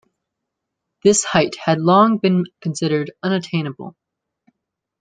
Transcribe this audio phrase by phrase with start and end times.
[1.03, 3.95] This height had long been considered unattainable.